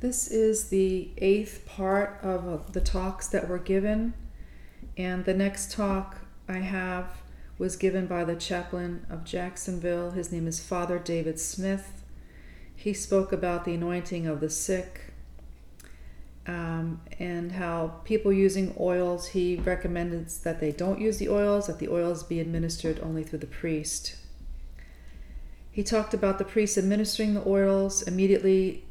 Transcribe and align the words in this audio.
This 0.00 0.28
is 0.28 0.68
the 0.68 1.10
eighth 1.18 1.64
part 1.66 2.18
of 2.22 2.48
uh, 2.48 2.58
the 2.72 2.80
talks 2.80 3.28
that 3.28 3.48
were 3.48 3.58
given, 3.58 4.14
and 4.96 5.24
the 5.24 5.34
next 5.34 5.72
talk 5.72 6.18
I 6.48 6.58
have 6.58 7.22
was 7.56 7.76
given 7.76 8.06
by 8.06 8.24
the 8.24 8.34
chaplain 8.34 9.06
of 9.08 9.24
Jacksonville. 9.24 10.10
His 10.10 10.30
name 10.32 10.46
is 10.46 10.62
Father 10.62 10.98
David 10.98 11.38
Smith. 11.38 12.02
He 12.74 12.92
spoke 12.92 13.32
about 13.32 13.64
the 13.64 13.74
anointing 13.74 14.26
of 14.26 14.40
the 14.40 14.50
sick 14.50 15.12
um, 16.46 17.00
and 17.18 17.52
how 17.52 18.00
people 18.04 18.32
using 18.32 18.74
oils, 18.78 19.28
he 19.28 19.56
recommended 19.56 20.28
that 20.42 20.60
they 20.60 20.72
don't 20.72 21.00
use 21.00 21.18
the 21.18 21.28
oils, 21.28 21.68
that 21.68 21.78
the 21.78 21.88
oils 21.88 22.22
be 22.22 22.40
administered 22.40 23.00
only 23.00 23.22
through 23.22 23.38
the 23.38 23.46
priest. 23.46 24.16
He 25.70 25.82
talked 25.82 26.12
about 26.12 26.38
the 26.38 26.44
priest 26.44 26.76
administering 26.76 27.34
the 27.34 27.48
oils 27.48 28.02
immediately 28.02 28.84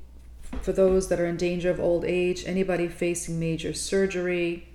for 0.62 0.72
those 0.72 1.10
that 1.10 1.20
are 1.20 1.26
in 1.26 1.38
danger 1.38 1.70
of 1.70 1.80
old 1.80 2.06
age, 2.06 2.44
anybody 2.46 2.88
facing 2.88 3.40
major 3.40 3.74
surgery, 3.74 4.68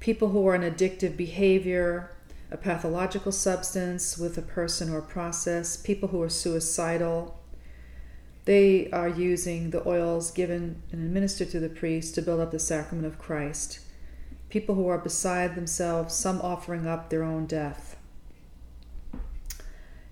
people 0.00 0.28
who 0.28 0.46
are 0.46 0.54
in 0.54 0.62
addictive 0.62 1.16
behavior, 1.16 2.10
a 2.50 2.56
pathological 2.56 3.32
substance 3.32 4.18
with 4.18 4.36
a 4.36 4.42
person 4.42 4.92
or 4.92 5.00
process, 5.00 5.76
people 5.76 6.08
who 6.08 6.20
are 6.20 6.28
suicidal. 6.28 7.40
They 8.44 8.90
are 8.90 9.08
using 9.08 9.70
the 9.70 9.86
oils 9.88 10.30
given 10.30 10.82
and 10.90 11.02
administered 11.02 11.50
to 11.50 11.60
the 11.60 11.68
priest 11.68 12.14
to 12.16 12.22
build 12.22 12.40
up 12.40 12.50
the 12.50 12.58
sacrament 12.58 13.06
of 13.06 13.18
Christ. 13.18 13.78
People 14.50 14.74
who 14.74 14.88
are 14.88 14.98
beside 14.98 15.54
themselves, 15.54 16.14
some 16.14 16.40
offering 16.42 16.86
up 16.86 17.08
their 17.08 17.22
own 17.22 17.46
death. 17.46 17.96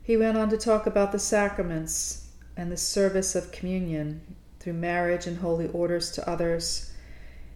He 0.03 0.17
went 0.17 0.39
on 0.39 0.49
to 0.49 0.57
talk 0.57 0.87
about 0.87 1.13
the 1.13 1.19
sacraments 1.19 2.29
and 2.57 2.73
the 2.73 2.77
service 2.77 3.35
of 3.35 3.53
communion, 3.53 4.37
through 4.61 4.75
marriage 4.75 5.27
and 5.27 5.39
holy 5.39 5.69
orders 5.69 6.11
to 6.13 6.29
others. 6.29 6.93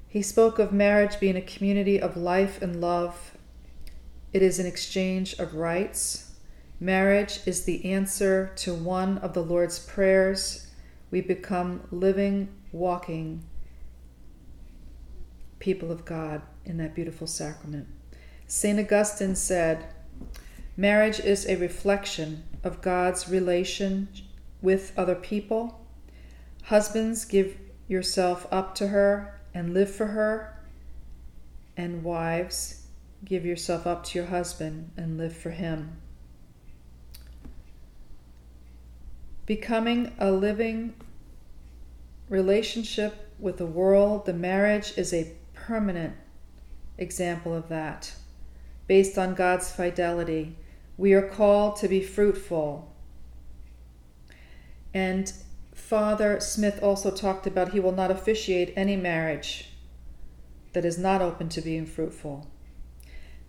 He 0.09 0.23
spoke 0.23 0.59
of 0.59 0.73
marriage 0.73 1.21
being 1.21 1.37
a 1.37 1.43
community 1.43 2.01
of 2.01 2.17
life 2.17 2.61
and 2.63 2.81
love. 2.81 3.37
It 4.33 4.43
is 4.43 4.59
an 4.59 4.67
exchange 4.67 5.35
of 5.35 5.55
rights. 5.55 6.33
Marriage 6.81 7.41
is 7.47 7.65
the 7.65 7.85
answer 7.85 8.51
to 8.57 8.75
one 8.75 9.19
of 9.19 9.35
the 9.35 9.43
Lord's 9.43 9.79
prayers. 9.79 10.69
We 11.11 11.21
become 11.21 11.83
living, 11.93 12.49
walking 12.73 13.45
people 15.59 15.93
of 15.93 16.05
God 16.05 16.43
in 16.65 16.79
that 16.79 16.95
beautiful 16.95 17.27
sacrament. 17.27 17.87
St. 18.47 18.79
Augustine 18.79 19.37
said, 19.37 19.85
Marriage 20.77 21.21
is 21.21 21.47
a 21.47 21.57
reflection 21.57 22.45
of 22.63 22.81
God's 22.81 23.29
relation 23.29 24.09
with 24.61 24.93
other 24.97 25.15
people 25.15 25.84
Husbands, 26.65 27.27
give 27.27 27.59
yourself 27.89 28.47
up 28.51 28.75
to 28.77 28.89
her 28.89 29.39
and 29.53 29.75
live 29.75 29.91
for 29.91 30.07
her. 30.07 30.59
And 31.77 32.03
wives, 32.03 32.87
give 33.25 33.45
yourself 33.45 33.87
up 33.87 34.05
to 34.05 34.19
your 34.19 34.29
husband 34.29 34.91
and 34.97 35.19
live 35.19 35.37
for 35.37 35.51
him. 35.51 35.99
Becoming 39.45 40.13
a 40.19 40.33
living 40.33 40.95
relationship 42.31 43.31
with 43.39 43.59
the 43.59 43.67
world, 43.67 44.25
the 44.25 44.33
marriage 44.33 44.95
is 44.97 45.13
a 45.13 45.33
permanent 45.53 46.15
example 46.97 47.55
of 47.55 47.69
that. 47.69 48.15
Based 48.87 49.19
on 49.19 49.35
God's 49.35 49.71
fidelity, 49.71 50.57
we 50.97 51.13
are 51.13 51.29
called 51.29 51.77
to 51.77 51.89
be 51.89 52.03
fruitful. 52.03 52.91
And 54.95 55.31
Father 55.85 56.41
Smith 56.41 56.83
also 56.83 57.11
talked 57.11 57.47
about 57.47 57.73
he 57.73 57.79
will 57.79 57.93
not 57.93 58.11
officiate 58.11 58.73
any 58.75 58.97
marriage 58.97 59.69
that 60.73 60.83
is 60.83 60.97
not 60.97 61.21
open 61.21 61.51
to 61.51 61.61
being 61.61 61.85
fruitful. 61.85 62.47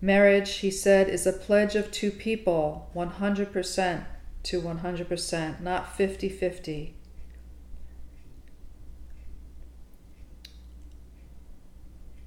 Marriage, 0.02 0.56
he 0.56 0.70
said, 0.70 1.08
is 1.08 1.26
a 1.26 1.32
pledge 1.32 1.76
of 1.78 1.92
two 1.92 2.12
people, 2.12 2.92
100% 2.94 4.06
to 4.44 4.62
100%, 4.62 5.62
not 5.62 5.96
50 5.96 6.28
50. 6.28 6.94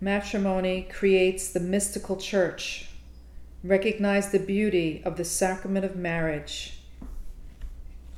Matrimony 0.01 0.89
creates 0.91 1.51
the 1.51 1.61
mystical 1.61 2.17
church. 2.17 2.89
Recognize 3.63 4.31
the 4.31 4.39
beauty 4.39 5.03
of 5.05 5.19
the 5.19 5.25
sacrament 5.25 5.85
of 5.85 5.97
marriage. 5.97 6.81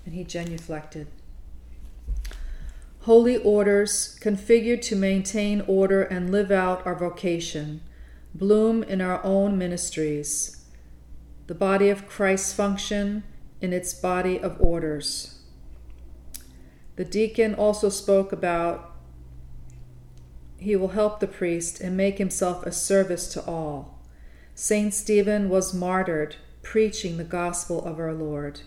And 0.06 0.14
he 0.14 0.24
genuflected. 0.24 1.08
Holy 3.04 3.38
orders 3.38 4.18
configured 4.20 4.82
to 4.82 4.94
maintain 4.94 5.62
order 5.66 6.02
and 6.02 6.30
live 6.30 6.50
out 6.50 6.86
our 6.86 6.94
vocation, 6.94 7.80
bloom 8.34 8.82
in 8.82 9.00
our 9.00 9.24
own 9.24 9.56
ministries. 9.56 10.66
The 11.46 11.54
body 11.54 11.88
of 11.88 12.06
Christ's 12.06 12.52
function 12.52 13.22
in 13.62 13.72
its 13.72 13.94
body 13.94 14.38
of 14.38 14.60
orders. 14.60 15.38
The 16.96 17.06
deacon 17.06 17.54
also 17.54 17.88
spoke 17.88 18.32
about 18.32 18.94
he 20.58 20.76
will 20.76 20.88
help 20.88 21.20
the 21.20 21.26
priest 21.26 21.80
and 21.80 21.96
make 21.96 22.18
himself 22.18 22.66
a 22.66 22.72
service 22.72 23.32
to 23.32 23.42
all. 23.46 23.98
Saint 24.54 24.92
Stephen 24.92 25.48
was 25.48 25.72
martyred, 25.72 26.36
preaching 26.62 27.16
the 27.16 27.24
gospel 27.24 27.82
of 27.82 27.98
our 27.98 28.12
Lord. 28.12 28.60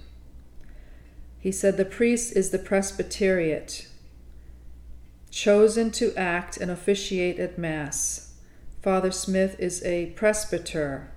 He 1.38 1.52
said 1.52 1.78
the 1.78 1.86
priest 1.86 2.36
is 2.36 2.50
the 2.50 2.58
presbyteriate, 2.58 3.88
chosen 5.34 5.90
to 5.90 6.14
act 6.16 6.58
and 6.58 6.70
officiate 6.70 7.40
at 7.40 7.58
Mass. 7.58 8.36
Father 8.84 9.12
Smith 9.12 9.56
is 9.60 9.84
a 9.84 10.12
presbyter. 10.12 11.10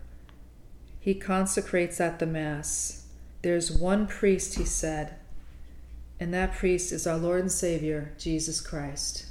He 0.99 1.15
consecrates 1.15 2.01
at 2.01 2.19
the 2.19 2.27
Mass. 2.27 3.09
There's 3.43 3.71
one 3.71 4.07
priest, 4.07 4.55
he 4.55 4.65
said, 4.65 5.17
and 6.19 6.33
that 6.33 6.55
priest 6.55 6.93
is 6.93 7.07
our 7.07 7.19
Lord 7.19 7.43
and 7.43 7.53
Savior, 7.53 8.15
Jesus 8.17 8.63
Christ. 8.63 9.27